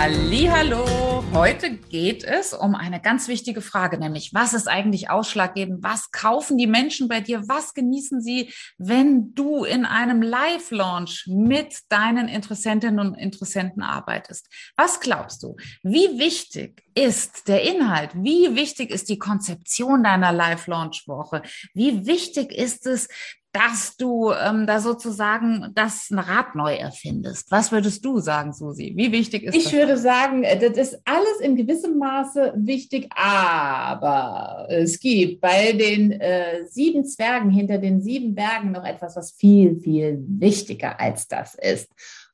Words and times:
Hallo, 0.00 1.24
heute 1.32 1.72
geht 1.72 2.22
es 2.22 2.54
um 2.54 2.76
eine 2.76 3.02
ganz 3.02 3.26
wichtige 3.26 3.60
Frage, 3.60 3.98
nämlich 3.98 4.32
was 4.32 4.54
ist 4.54 4.68
eigentlich 4.68 5.10
ausschlaggebend? 5.10 5.82
Was 5.82 6.12
kaufen 6.12 6.56
die 6.56 6.68
Menschen 6.68 7.08
bei 7.08 7.20
dir? 7.20 7.42
Was 7.48 7.74
genießen 7.74 8.20
sie, 8.20 8.52
wenn 8.78 9.34
du 9.34 9.64
in 9.64 9.84
einem 9.84 10.22
Live-Launch 10.22 11.26
mit 11.26 11.80
deinen 11.88 12.28
Interessentinnen 12.28 13.00
und 13.00 13.14
Interessenten 13.16 13.82
arbeitest? 13.82 14.48
Was 14.76 15.00
glaubst 15.00 15.42
du? 15.42 15.56
Wie 15.82 16.16
wichtig 16.20 16.84
ist 16.94 17.48
der 17.48 17.62
Inhalt? 17.62 18.10
Wie 18.14 18.54
wichtig 18.54 18.90
ist 18.90 19.08
die 19.08 19.18
Konzeption 19.18 20.04
deiner 20.04 20.32
Live-Launch-Woche? 20.32 21.42
Wie 21.74 22.06
wichtig 22.06 22.52
ist 22.52 22.86
es, 22.86 23.08
dass 23.52 23.96
du 23.96 24.30
ähm, 24.32 24.66
da 24.66 24.78
sozusagen 24.80 25.70
das 25.74 26.08
Rad 26.12 26.54
neu 26.54 26.74
erfindest. 26.74 27.50
Was 27.50 27.72
würdest 27.72 28.04
du 28.04 28.18
sagen, 28.18 28.52
Susi? 28.52 28.92
Wie 28.94 29.10
wichtig 29.10 29.44
ist 29.44 29.54
ich 29.54 29.64
das? 29.64 29.72
Ich 29.72 29.78
würde 29.78 29.96
sagen, 29.96 30.42
äh, 30.42 30.58
das 30.58 30.92
ist 30.92 31.00
alles 31.04 31.40
in 31.40 31.56
gewissem 31.56 31.98
Maße 31.98 32.52
wichtig, 32.56 33.08
aber 33.10 34.66
es 34.68 35.00
gibt 35.00 35.40
bei 35.40 35.72
den 35.72 36.12
äh, 36.12 36.66
sieben 36.66 37.04
Zwergen 37.04 37.50
hinter 37.50 37.78
den 37.78 38.02
sieben 38.02 38.34
Bergen 38.34 38.72
noch 38.72 38.84
etwas, 38.84 39.16
was 39.16 39.32
viel, 39.32 39.80
viel 39.80 40.22
wichtiger 40.28 41.00
als 41.00 41.26
das 41.26 41.54
ist. 41.54 41.90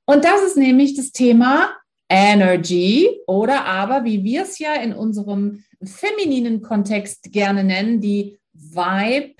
Und 0.06 0.24
das 0.24 0.42
ist 0.42 0.56
nämlich 0.56 0.94
das 0.96 1.12
Thema 1.12 1.70
Energy 2.08 3.08
oder 3.26 3.64
aber, 3.64 4.04
wie 4.04 4.22
wir 4.24 4.42
es 4.42 4.58
ja 4.58 4.74
in 4.74 4.92
unserem 4.92 5.64
femininen 5.82 6.60
Kontext 6.60 7.32
gerne 7.32 7.64
nennen, 7.64 8.00
die 8.00 8.38
Vibe 8.52 9.34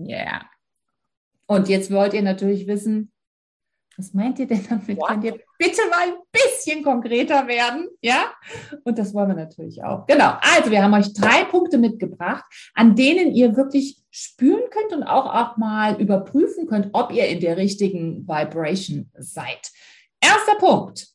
Vibration. 0.00 0.08
Yeah. 0.08 0.42
Und 1.46 1.68
jetzt 1.68 1.90
wollt 1.90 2.14
ihr 2.14 2.22
natürlich 2.22 2.66
wissen, 2.66 3.12
was 3.96 4.14
meint 4.14 4.38
ihr 4.38 4.46
denn 4.46 4.64
damit? 4.68 4.98
What? 4.98 5.08
Könnt 5.08 5.24
ihr 5.24 5.40
bitte 5.58 5.82
mal 5.90 6.08
ein 6.08 6.14
bisschen 6.32 6.82
konkreter 6.82 7.46
werden? 7.46 7.88
Ja? 8.00 8.32
Und 8.84 8.98
das 8.98 9.12
wollen 9.12 9.28
wir 9.28 9.34
natürlich 9.34 9.82
auch. 9.82 10.06
Genau. 10.06 10.38
Also, 10.40 10.70
wir 10.70 10.82
haben 10.82 10.94
euch 10.94 11.12
drei 11.12 11.44
Punkte 11.44 11.76
mitgebracht, 11.76 12.44
an 12.74 12.94
denen 12.94 13.32
ihr 13.32 13.56
wirklich 13.56 14.00
spüren 14.10 14.62
könnt 14.70 14.92
und 14.92 15.02
auch, 15.02 15.26
auch 15.26 15.56
mal 15.56 16.00
überprüfen 16.00 16.66
könnt, 16.66 16.88
ob 16.92 17.12
ihr 17.12 17.26
in 17.28 17.40
der 17.40 17.56
richtigen 17.56 18.26
Vibration 18.26 19.10
seid. 19.18 19.70
Erster 20.20 20.54
Punkt. 20.58 21.09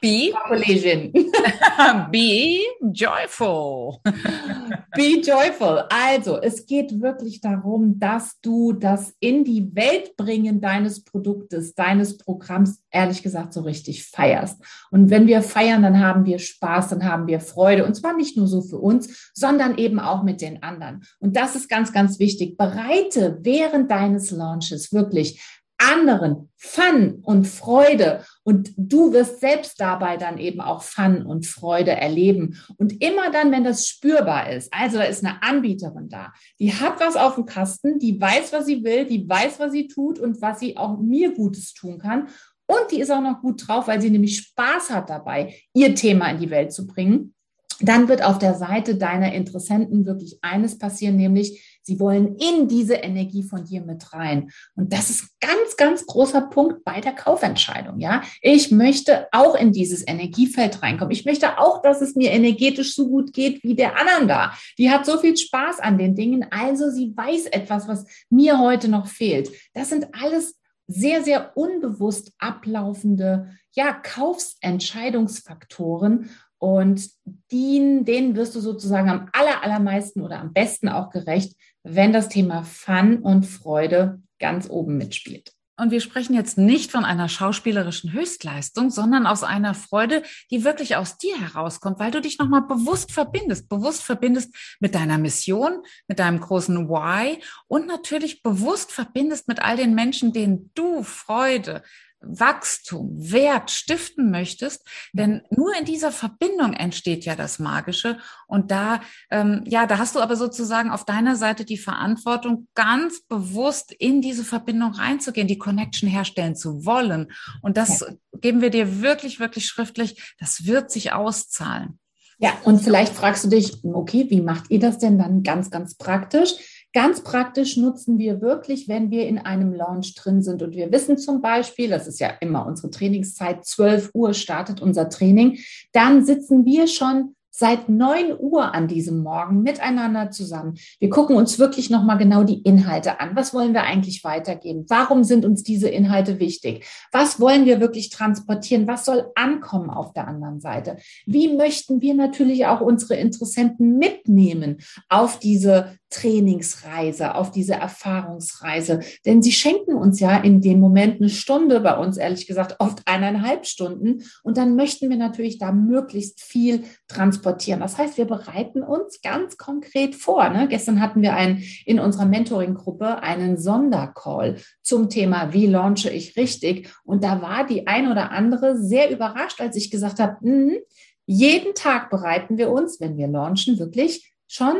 Be 0.00 0.32
Collision. 0.46 1.12
Be 2.12 2.60
joyful. 2.92 4.00
Be 4.94 5.20
joyful. 5.20 5.84
Also, 5.90 6.40
es 6.40 6.66
geht 6.66 7.00
wirklich 7.00 7.40
darum, 7.40 7.98
dass 7.98 8.40
du 8.40 8.72
das 8.72 9.14
in 9.18 9.44
die 9.44 9.74
Welt 9.74 10.16
bringen 10.16 10.60
deines 10.60 11.02
Produktes, 11.02 11.74
deines 11.74 12.16
Programms, 12.16 12.80
ehrlich 12.90 13.22
gesagt, 13.22 13.52
so 13.52 13.62
richtig 13.62 14.04
feierst. 14.04 14.62
Und 14.92 15.10
wenn 15.10 15.26
wir 15.26 15.42
feiern, 15.42 15.82
dann 15.82 15.98
haben 15.98 16.24
wir 16.26 16.38
Spaß, 16.38 16.90
dann 16.90 17.04
haben 17.04 17.26
wir 17.26 17.40
Freude. 17.40 17.84
Und 17.84 17.94
zwar 17.94 18.16
nicht 18.16 18.36
nur 18.36 18.46
so 18.46 18.62
für 18.62 18.78
uns, 18.78 19.32
sondern 19.34 19.78
eben 19.78 19.98
auch 19.98 20.22
mit 20.22 20.40
den 20.40 20.62
anderen. 20.62 21.02
Und 21.18 21.36
das 21.36 21.56
ist 21.56 21.68
ganz, 21.68 21.92
ganz 21.92 22.20
wichtig. 22.20 22.56
Bereite 22.56 23.38
während 23.42 23.90
deines 23.90 24.30
Launches 24.30 24.92
wirklich 24.92 25.40
anderen 25.78 26.50
Fun 26.56 27.20
und 27.22 27.46
Freude 27.46 28.24
und 28.42 28.72
du 28.76 29.12
wirst 29.12 29.40
selbst 29.40 29.80
dabei 29.80 30.16
dann 30.16 30.38
eben 30.38 30.60
auch 30.60 30.82
Fun 30.82 31.24
und 31.24 31.46
Freude 31.46 31.92
erleben. 31.92 32.60
Und 32.76 33.00
immer 33.02 33.30
dann, 33.30 33.52
wenn 33.52 33.64
das 33.64 33.86
spürbar 33.86 34.50
ist, 34.50 34.72
also 34.72 34.98
da 34.98 35.04
ist 35.04 35.24
eine 35.24 35.42
Anbieterin 35.42 36.08
da, 36.08 36.32
die 36.58 36.74
hat 36.74 37.00
was 37.00 37.16
auf 37.16 37.36
dem 37.36 37.46
Kasten, 37.46 37.98
die 37.98 38.20
weiß, 38.20 38.52
was 38.52 38.66
sie 38.66 38.82
will, 38.82 39.06
die 39.06 39.28
weiß, 39.28 39.60
was 39.60 39.72
sie 39.72 39.86
tut 39.86 40.18
und 40.18 40.42
was 40.42 40.58
sie 40.58 40.76
auch 40.76 40.98
mir 40.98 41.32
Gutes 41.32 41.72
tun 41.74 41.98
kann. 41.98 42.28
Und 42.66 42.90
die 42.90 43.00
ist 43.00 43.10
auch 43.10 43.22
noch 43.22 43.40
gut 43.40 43.66
drauf, 43.66 43.86
weil 43.86 44.00
sie 44.00 44.10
nämlich 44.10 44.36
Spaß 44.36 44.90
hat 44.90 45.08
dabei, 45.08 45.54
ihr 45.72 45.94
Thema 45.94 46.30
in 46.30 46.38
die 46.38 46.50
Welt 46.50 46.72
zu 46.72 46.86
bringen. 46.86 47.34
Dann 47.80 48.08
wird 48.08 48.24
auf 48.24 48.38
der 48.38 48.54
Seite 48.54 48.96
deiner 48.96 49.32
Interessenten 49.32 50.04
wirklich 50.04 50.38
eines 50.42 50.78
passieren, 50.78 51.16
nämlich 51.16 51.78
Sie 51.88 51.98
wollen 52.00 52.36
in 52.36 52.68
diese 52.68 52.96
Energie 52.96 53.42
von 53.42 53.64
dir 53.64 53.80
mit 53.80 54.12
rein. 54.12 54.50
Und 54.76 54.92
das 54.92 55.08
ist 55.08 55.40
ganz, 55.40 55.74
ganz 55.78 56.04
großer 56.04 56.42
Punkt 56.42 56.84
bei 56.84 57.00
der 57.00 57.14
Kaufentscheidung. 57.14 57.98
Ja, 57.98 58.20
ich 58.42 58.70
möchte 58.70 59.26
auch 59.32 59.54
in 59.54 59.72
dieses 59.72 60.06
Energiefeld 60.06 60.82
reinkommen. 60.82 61.12
Ich 61.12 61.24
möchte 61.24 61.58
auch, 61.58 61.80
dass 61.80 62.02
es 62.02 62.14
mir 62.14 62.30
energetisch 62.30 62.94
so 62.94 63.08
gut 63.08 63.32
geht 63.32 63.64
wie 63.64 63.74
der 63.74 63.98
anderen 63.98 64.28
da. 64.28 64.52
Die 64.76 64.90
hat 64.90 65.06
so 65.06 65.16
viel 65.16 65.34
Spaß 65.34 65.80
an 65.80 65.96
den 65.96 66.14
Dingen. 66.14 66.44
Also 66.50 66.90
sie 66.90 67.14
weiß 67.16 67.46
etwas, 67.46 67.88
was 67.88 68.04
mir 68.28 68.58
heute 68.58 68.90
noch 68.90 69.06
fehlt. 69.06 69.50
Das 69.72 69.88
sind 69.88 70.08
alles 70.12 70.58
sehr, 70.88 71.24
sehr 71.24 71.56
unbewusst 71.56 72.32
ablaufende, 72.38 73.48
ja, 73.72 73.94
Kaufsentscheidungsfaktoren. 73.94 76.28
Und 76.58 77.08
denen, 77.52 78.04
denen 78.04 78.34
wirst 78.34 78.54
du 78.54 78.60
sozusagen 78.60 79.08
am 79.08 79.28
aller, 79.32 79.62
allermeisten 79.62 80.22
oder 80.22 80.40
am 80.40 80.52
besten 80.52 80.88
auch 80.88 81.10
gerecht, 81.10 81.56
wenn 81.84 82.12
das 82.12 82.28
Thema 82.28 82.64
Fun 82.64 83.18
und 83.18 83.46
Freude 83.46 84.20
ganz 84.38 84.68
oben 84.68 84.98
mitspielt. 84.98 85.52
Und 85.80 85.92
wir 85.92 86.00
sprechen 86.00 86.34
jetzt 86.34 86.58
nicht 86.58 86.90
von 86.90 87.04
einer 87.04 87.28
schauspielerischen 87.28 88.12
Höchstleistung, 88.12 88.90
sondern 88.90 89.26
aus 89.26 89.44
einer 89.44 89.74
Freude, 89.74 90.24
die 90.50 90.64
wirklich 90.64 90.96
aus 90.96 91.18
dir 91.18 91.40
herauskommt, 91.40 92.00
weil 92.00 92.10
du 92.10 92.20
dich 92.20 92.38
nochmal 92.38 92.62
bewusst 92.62 93.12
verbindest, 93.12 93.68
bewusst 93.68 94.02
verbindest 94.02 94.52
mit 94.80 94.96
deiner 94.96 95.18
Mission, 95.18 95.82
mit 96.08 96.18
deinem 96.18 96.40
großen 96.40 96.88
Why 96.88 97.40
und 97.68 97.86
natürlich 97.86 98.42
bewusst 98.42 98.90
verbindest 98.90 99.46
mit 99.46 99.62
all 99.62 99.76
den 99.76 99.94
Menschen, 99.94 100.32
denen 100.32 100.72
du 100.74 101.04
Freude, 101.04 101.84
Wachstum, 102.20 103.10
Wert 103.14 103.70
stiften 103.70 104.30
möchtest, 104.30 104.86
denn 105.12 105.42
nur 105.50 105.76
in 105.78 105.84
dieser 105.84 106.12
Verbindung 106.12 106.72
entsteht 106.72 107.24
ja 107.24 107.36
das 107.36 107.58
Magische. 107.58 108.18
Und 108.46 108.70
da, 108.70 109.00
ähm, 109.30 109.62
ja, 109.66 109.86
da 109.86 109.98
hast 109.98 110.14
du 110.14 110.20
aber 110.20 110.36
sozusagen 110.36 110.90
auf 110.90 111.04
deiner 111.04 111.36
Seite 111.36 111.64
die 111.64 111.78
Verantwortung, 111.78 112.68
ganz 112.74 113.22
bewusst 113.22 113.92
in 113.92 114.20
diese 114.20 114.44
Verbindung 114.44 114.92
reinzugehen, 114.92 115.48
die 115.48 115.58
Connection 115.58 116.08
herstellen 116.08 116.56
zu 116.56 116.84
wollen. 116.84 117.30
Und 117.62 117.76
das 117.76 118.00
ja. 118.00 118.08
geben 118.40 118.60
wir 118.60 118.70
dir 118.70 119.00
wirklich, 119.00 119.40
wirklich 119.40 119.66
schriftlich. 119.66 120.34
Das 120.38 120.66
wird 120.66 120.90
sich 120.90 121.12
auszahlen. 121.12 121.98
Ja, 122.40 122.52
und 122.62 122.80
vielleicht 122.80 123.14
fragst 123.14 123.44
du 123.44 123.48
dich, 123.48 123.82
okay, 123.82 124.26
wie 124.30 124.40
macht 124.40 124.70
ihr 124.70 124.78
das 124.78 124.98
denn 124.98 125.18
dann 125.18 125.42
ganz, 125.42 125.70
ganz 125.70 125.96
praktisch? 125.96 126.77
Ganz 126.94 127.22
praktisch 127.22 127.76
nutzen 127.76 128.18
wir 128.18 128.40
wirklich, 128.40 128.88
wenn 128.88 129.10
wir 129.10 129.26
in 129.26 129.38
einem 129.38 129.74
Launch 129.74 130.14
drin 130.14 130.42
sind 130.42 130.62
und 130.62 130.74
wir 130.74 130.90
wissen 130.90 131.18
zum 131.18 131.42
Beispiel, 131.42 131.90
das 131.90 132.06
ist 132.06 132.18
ja 132.18 132.28
immer 132.40 132.66
unsere 132.66 132.90
Trainingszeit, 132.90 133.64
12 133.64 134.10
Uhr 134.14 134.32
startet 134.32 134.80
unser 134.80 135.08
Training, 135.10 135.58
dann 135.92 136.24
sitzen 136.24 136.64
wir 136.64 136.86
schon 136.86 137.34
seit 137.58 137.88
neun 137.88 138.36
Uhr 138.38 138.72
an 138.72 138.86
diesem 138.86 139.18
Morgen 139.18 139.62
miteinander 139.62 140.30
zusammen. 140.30 140.78
Wir 141.00 141.10
gucken 141.10 141.34
uns 141.34 141.58
wirklich 141.58 141.90
nochmal 141.90 142.16
genau 142.16 142.44
die 142.44 142.62
Inhalte 142.62 143.18
an. 143.18 143.34
Was 143.34 143.52
wollen 143.52 143.74
wir 143.74 143.82
eigentlich 143.82 144.22
weitergeben? 144.22 144.84
Warum 144.88 145.24
sind 145.24 145.44
uns 145.44 145.64
diese 145.64 145.88
Inhalte 145.88 146.38
wichtig? 146.38 146.86
Was 147.10 147.40
wollen 147.40 147.66
wir 147.66 147.80
wirklich 147.80 148.10
transportieren? 148.10 148.86
Was 148.86 149.04
soll 149.04 149.32
ankommen 149.34 149.90
auf 149.90 150.12
der 150.12 150.28
anderen 150.28 150.60
Seite? 150.60 150.98
Wie 151.26 151.52
möchten 151.52 152.00
wir 152.00 152.14
natürlich 152.14 152.66
auch 152.66 152.80
unsere 152.80 153.16
Interessenten 153.16 153.98
mitnehmen 153.98 154.76
auf 155.08 155.40
diese 155.40 155.98
Trainingsreise, 156.10 157.34
auf 157.34 157.50
diese 157.50 157.74
Erfahrungsreise. 157.74 159.00
Denn 159.26 159.42
sie 159.42 159.52
schenken 159.52 159.94
uns 159.94 160.20
ja 160.20 160.36
in 160.36 160.60
dem 160.60 160.80
Moment 160.80 161.20
eine 161.20 161.28
Stunde, 161.28 161.80
bei 161.80 161.96
uns 161.96 162.16
ehrlich 162.16 162.46
gesagt 162.46 162.76
oft 162.78 163.02
eineinhalb 163.06 163.66
Stunden. 163.66 164.22
Und 164.42 164.56
dann 164.56 164.76
möchten 164.76 165.10
wir 165.10 165.16
natürlich 165.16 165.58
da 165.58 165.72
möglichst 165.72 166.40
viel 166.40 166.84
transportieren. 167.08 167.80
Das 167.80 167.98
heißt, 167.98 168.16
wir 168.16 168.24
bereiten 168.24 168.82
uns 168.82 169.20
ganz 169.20 169.56
konkret 169.56 170.14
vor. 170.14 170.48
Ne? 170.48 170.68
Gestern 170.68 171.00
hatten 171.00 171.22
wir 171.22 171.34
einen, 171.34 171.62
in 171.84 172.00
unserer 172.00 172.26
Mentoring-Gruppe 172.26 173.22
einen 173.22 173.58
Sondercall 173.58 174.56
zum 174.82 175.10
Thema, 175.10 175.52
wie 175.52 175.66
launche 175.66 176.10
ich 176.10 176.36
richtig? 176.36 176.90
Und 177.04 177.24
da 177.24 177.42
war 177.42 177.66
die 177.66 177.86
ein 177.86 178.10
oder 178.10 178.30
andere 178.30 178.78
sehr 178.78 179.10
überrascht, 179.10 179.60
als 179.60 179.76
ich 179.76 179.90
gesagt 179.90 180.20
habe, 180.20 180.36
mh, 180.40 180.78
jeden 181.26 181.74
Tag 181.74 182.08
bereiten 182.08 182.56
wir 182.56 182.70
uns, 182.70 183.00
wenn 183.00 183.18
wir 183.18 183.28
launchen, 183.28 183.78
wirklich 183.78 184.32
schon 184.46 184.76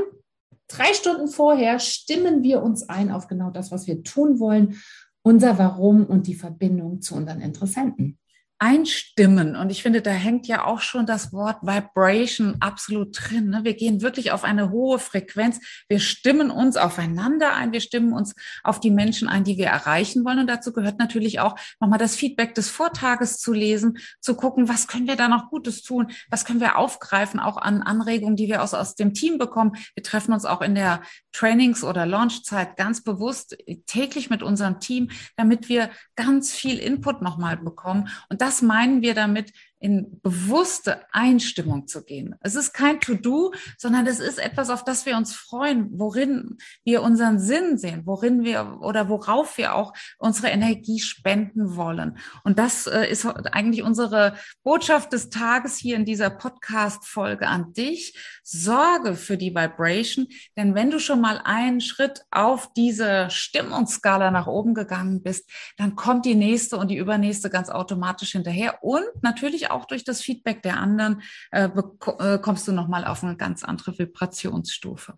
Drei 0.69 0.93
Stunden 0.93 1.29
vorher 1.29 1.79
stimmen 1.79 2.43
wir 2.43 2.63
uns 2.63 2.89
ein 2.89 3.11
auf 3.11 3.27
genau 3.27 3.51
das, 3.51 3.71
was 3.71 3.87
wir 3.87 4.03
tun 4.03 4.39
wollen, 4.39 4.81
unser 5.23 5.59
Warum 5.59 6.07
und 6.07 6.27
die 6.27 6.35
Verbindung 6.35 7.01
zu 7.01 7.15
unseren 7.15 7.41
Interessenten. 7.41 8.19
Einstimmen. 8.61 9.55
Und 9.55 9.71
ich 9.71 9.83
finde, 9.83 10.03
da 10.03 10.11
hängt 10.11 10.49
ja 10.49 10.65
auch 10.65 10.81
schon 10.81 11.07
das 11.07 11.33
Wort 11.33 11.63
Vibration 11.63 12.57
absolut 12.59 13.17
drin. 13.17 13.51
Ne? 13.51 13.61
Wir 13.63 13.75
gehen 13.75 14.03
wirklich 14.03 14.33
auf 14.33 14.43
eine 14.43 14.71
hohe 14.71 14.99
Frequenz. 14.99 15.61
Wir 15.89 16.01
stimmen 16.01 16.51
uns 16.51 16.77
aufeinander 16.77 17.55
ein. 17.55 17.73
Wir 17.73 17.81
stimmen 17.81 18.13
uns 18.13 18.35
auf 18.65 18.81
die 18.81 18.91
Menschen 18.91 19.29
ein, 19.29 19.45
die 19.45 19.59
wir 19.59 19.69
erreichen 19.69 20.25
wollen. 20.25 20.41
Und 20.41 20.49
dazu 20.49 20.73
gehört 20.73 20.99
natürlich 20.99 21.39
auch 21.39 21.55
nochmal 21.79 22.01
das 22.01 22.17
Feedback 22.17 22.55
des 22.57 22.69
Vortages 22.69 23.39
zu 23.39 23.53
lesen, 23.53 23.99
zu 24.21 24.35
gucken, 24.35 24.69
was 24.69 24.89
können 24.89 25.07
wir 25.07 25.17
da 25.17 25.29
noch 25.29 25.51
Gutes 25.51 25.83
tun? 25.83 26.11
Was 26.29 26.45
können 26.45 26.61
wir 26.61 26.79
aufgreifen, 26.79 27.39
auch 27.39 27.59
an 27.59 27.83
Anregungen, 27.83 28.35
die 28.35 28.49
wir 28.49 28.63
aus, 28.63 28.75
aus 28.75 28.97
dem 28.97 29.15
Team 29.15 29.39
bekommen? 29.39 29.77
Wir 29.95 30.03
treffen 30.03 30.33
uns 30.33 30.45
auch 30.45 30.63
in 30.63 30.75
der 30.75 31.03
Trainings- 31.31 31.85
oder 31.85 32.07
Launchzeit 32.07 32.77
ganz 32.77 33.05
bewusst 33.05 33.57
täglich 33.87 34.31
mit 34.31 34.43
unserem 34.43 34.81
Team, 34.81 35.11
damit 35.37 35.69
wir 35.69 35.91
ganz 36.17 36.53
viel 36.53 36.79
Input 36.79 37.23
nochmal 37.23 37.57
bekommen. 37.57 38.09
Und 38.29 38.41
das 38.49 38.63
meinen 38.63 39.03
wir 39.03 39.15
damit, 39.15 39.53
in 39.81 40.21
bewusste 40.23 41.03
Einstimmung 41.13 41.87
zu 41.87 42.05
gehen. 42.05 42.35
Es 42.41 42.55
ist 42.55 42.73
kein 42.73 43.01
To-Do, 43.01 43.53
sondern 43.77 44.07
es 44.07 44.19
ist 44.19 44.39
etwas, 44.39 44.71
auf 44.71 44.85
das 44.85 45.07
wir 45.07 45.17
uns 45.17 45.35
freuen, 45.35 45.89
worin 45.93 46.59
wir 46.85 47.03
unseren 47.03 47.39
Sinn 47.39 47.79
sehen, 47.79 48.03
worin 48.05 48.43
wir 48.43 48.79
oder 48.81 49.09
worauf 49.09 49.57
wir 49.57 49.75
auch 49.75 49.93
unsere 50.19 50.49
Energie 50.49 50.99
spenden 50.99 51.77
wollen. 51.77 52.19
Und 52.43 52.59
das 52.59 52.87
äh, 52.87 53.09
ist 53.09 53.25
eigentlich 53.27 53.83
unsere 53.83 54.35
Botschaft 54.65 55.13
des 55.13 55.31
Tages 55.31 55.77
hier 55.77 55.97
in 55.97 56.05
dieser 56.05 56.31
Podcast-Folge 56.31 57.47
an 57.47 57.73
dich. 57.73 58.19
Sorge 58.43 59.15
für 59.15 59.37
die 59.37 59.55
Vibration, 59.55 60.27
denn 60.57 60.75
wenn 60.75 60.91
du 60.91 60.99
schon 60.99 61.21
mal 61.21 61.41
einen 61.45 61.81
Schritt 61.81 62.23
auf 62.31 62.73
diese 62.73 63.31
Stimmungsskala 63.31 64.31
nach 64.31 64.47
oben 64.47 64.75
gegangen 64.75 65.23
bist, 65.23 65.51
dann 65.77 65.95
kommt 65.97 66.25
die 66.25 66.35
nächste 66.35 66.79
und 66.79 66.89
die 66.89 66.97
übernächste 66.97 67.51
ganz 67.51 67.69
automatisch 67.69 68.33
hinterher 68.33 68.83
und 68.83 69.05
natürlich 69.23 69.68
auch 69.71 69.85
durch 69.85 70.05
das 70.05 70.21
Feedback 70.21 70.63
der 70.63 70.79
anderen 70.79 71.23
äh, 71.51 71.69
äh 71.69 72.39
kommst 72.39 72.69
du 72.69 72.73
nochmal 72.73 73.05
auf 73.05 73.23
eine 73.23 73.37
ganz 73.37 73.65
andere 73.65 73.99
Vibrationsstufe. 73.99 75.15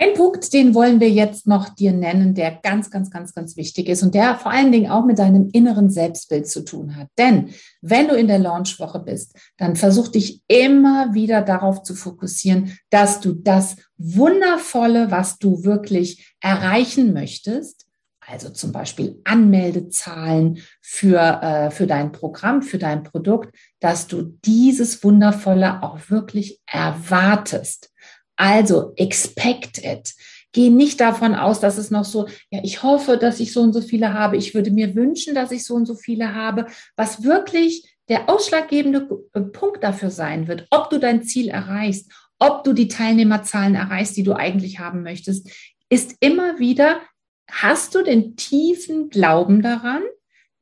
Ein 0.00 0.14
Punkt, 0.14 0.52
den 0.52 0.76
wollen 0.76 1.00
wir 1.00 1.10
jetzt 1.10 1.48
noch 1.48 1.70
dir 1.70 1.92
nennen, 1.92 2.32
der 2.32 2.52
ganz, 2.52 2.88
ganz, 2.88 3.10
ganz, 3.10 3.34
ganz 3.34 3.56
wichtig 3.56 3.88
ist 3.88 4.04
und 4.04 4.14
der 4.14 4.36
vor 4.36 4.52
allen 4.52 4.70
Dingen 4.70 4.92
auch 4.92 5.04
mit 5.04 5.18
deinem 5.18 5.48
inneren 5.52 5.90
Selbstbild 5.90 6.48
zu 6.48 6.64
tun 6.64 6.94
hat. 6.94 7.08
Denn 7.18 7.50
wenn 7.82 8.06
du 8.06 8.14
in 8.14 8.28
der 8.28 8.38
Launchwoche 8.38 9.00
bist, 9.00 9.36
dann 9.56 9.74
versuch 9.74 10.06
dich 10.06 10.40
immer 10.46 11.14
wieder 11.14 11.42
darauf 11.42 11.82
zu 11.82 11.96
fokussieren, 11.96 12.78
dass 12.90 13.18
du 13.18 13.32
das 13.32 13.74
Wundervolle, 13.96 15.10
was 15.10 15.38
du 15.38 15.64
wirklich 15.64 16.32
erreichen 16.40 17.12
möchtest, 17.12 17.87
also 18.30 18.50
zum 18.50 18.72
Beispiel 18.72 19.20
Anmeldezahlen 19.24 20.58
für, 20.80 21.18
äh, 21.18 21.70
für 21.70 21.86
dein 21.86 22.12
Programm, 22.12 22.62
für 22.62 22.78
dein 22.78 23.02
Produkt, 23.02 23.54
dass 23.80 24.06
du 24.06 24.22
dieses 24.44 25.02
Wundervolle 25.02 25.82
auch 25.82 26.10
wirklich 26.10 26.60
erwartest. 26.66 27.90
Also 28.36 28.92
expect 28.96 29.78
it. 29.78 30.14
Geh 30.52 30.70
nicht 30.70 31.00
davon 31.00 31.34
aus, 31.34 31.60
dass 31.60 31.78
es 31.78 31.90
noch 31.90 32.04
so, 32.04 32.26
ja, 32.50 32.60
ich 32.62 32.82
hoffe, 32.82 33.16
dass 33.16 33.40
ich 33.40 33.52
so 33.52 33.62
und 33.62 33.72
so 33.72 33.80
viele 33.80 34.12
habe. 34.12 34.36
Ich 34.36 34.54
würde 34.54 34.70
mir 34.70 34.94
wünschen, 34.94 35.34
dass 35.34 35.50
ich 35.50 35.64
so 35.64 35.74
und 35.74 35.86
so 35.86 35.94
viele 35.94 36.34
habe. 36.34 36.66
Was 36.96 37.22
wirklich 37.22 37.96
der 38.08 38.28
ausschlaggebende 38.28 39.08
äh, 39.34 39.40
Punkt 39.40 39.82
dafür 39.82 40.10
sein 40.10 40.48
wird, 40.48 40.66
ob 40.70 40.90
du 40.90 40.98
dein 40.98 41.22
Ziel 41.22 41.48
erreichst, 41.48 42.10
ob 42.38 42.64
du 42.64 42.72
die 42.72 42.88
Teilnehmerzahlen 42.88 43.74
erreichst, 43.74 44.16
die 44.16 44.22
du 44.22 44.34
eigentlich 44.34 44.78
haben 44.78 45.02
möchtest, 45.02 45.50
ist 45.90 46.16
immer 46.20 46.58
wieder 46.58 47.00
hast 47.50 47.94
du 47.94 48.02
den 48.02 48.36
tiefen 48.36 49.08
Glauben 49.10 49.62
daran, 49.62 50.02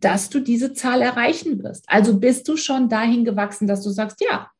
dass 0.00 0.28
du 0.28 0.40
diese 0.40 0.72
Zahl 0.72 1.02
erreichen 1.02 1.62
wirst. 1.62 1.84
Also 1.88 2.18
bist 2.18 2.48
du 2.48 2.56
schon 2.56 2.88
dahin 2.88 3.24
gewachsen, 3.24 3.66
dass 3.66 3.82
du 3.82 3.90
sagst, 3.90 4.20
ja, 4.20 4.50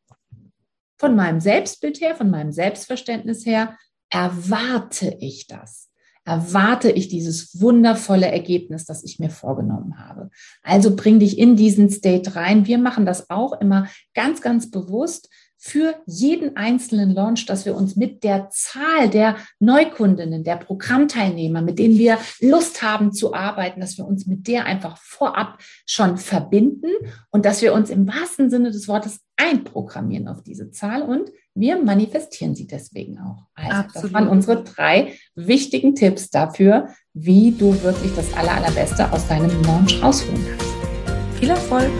von 0.99 1.15
meinem 1.15 1.41
Selbstbild 1.41 2.01
her, 2.01 2.15
von 2.15 2.31
meinem 2.31 2.53
Selbstverständnis 2.53 3.45
her, 3.45 3.77
erwarte 4.11 5.17
ich 5.21 5.47
das. 5.47 5.91
Erwarte 6.25 6.91
ich 6.91 7.09
dieses 7.09 7.61
wundervolle 7.61 8.27
Ergebnis, 8.27 8.85
das 8.85 9.05
ich 9.05 9.21
mir 9.21 9.31
vorgenommen 9.31 9.99
habe. 9.99 10.31
Also 10.63 10.97
bring 10.97 11.21
dich 11.21 11.39
in 11.39 11.55
diesen 11.55 11.89
State 11.89 12.35
rein. 12.35 12.67
Wir 12.67 12.79
machen 12.79 13.07
das 13.07 13.31
auch 13.31 13.61
immer 13.61 13.89
ganz, 14.15 14.41
ganz 14.41 14.71
bewusst, 14.71 15.29
für 15.59 15.95
jeden 16.07 16.57
einzelnen 16.57 17.11
Launch, 17.11 17.47
dass 17.47 17.65
wir 17.65 17.75
uns 17.75 17.97
mit 17.97 18.23
der 18.25 18.51
Zahl 18.51 19.09
der 19.09 19.37
Neukundinnen, 19.59 20.45
der 20.45 20.57
Programmteilnehmer, 20.57 21.63
mit 21.63 21.79
denen 21.79 21.99
wir 21.99 22.19
Lust 22.41 22.83
haben 22.83 23.13
zu 23.13 23.35
arbeiten, 23.35 23.81
dass 23.81 23.97
wir 23.99 24.07
uns 24.07 24.27
mit 24.27 24.47
der 24.47 24.67
einfach 24.67 24.97
vorab 24.99 25.59
schon 25.87 26.19
verbinden 26.19 26.91
und 27.31 27.45
dass 27.45 27.63
wir 27.63 27.73
uns 27.73 27.91
im 27.91 28.07
wahrsten 28.07 28.51
Sinne 28.51 28.71
des 28.71 28.87
Wortes 28.87 29.21
einprogrammieren 29.37 30.29
auf 30.29 30.43
diese 30.43 30.71
Zahl 30.71 31.03
und 31.03 31.31
wir 31.55 31.83
manifestieren 31.83 32.55
sie 32.55 32.67
deswegen 32.67 33.19
auch. 33.19 33.47
Also 33.55 33.73
Absolut. 33.73 34.05
das 34.05 34.13
waren 34.13 34.29
unsere 34.29 34.63
drei 34.63 35.15
wichtigen 35.35 35.95
Tipps 35.95 36.31
dafür, 36.31 36.89
wie 37.15 37.51
du 37.53 37.83
wirklich 37.83 38.15
das 38.15 38.33
aller, 38.35 38.53
allerbeste 38.53 39.11
aus 39.11 39.27
deinem 39.27 39.63
Launch 39.63 40.03
rausholen 40.03 40.45
kannst. 40.47 41.39
Viel 41.39 41.51
Erfolg! 41.51 41.91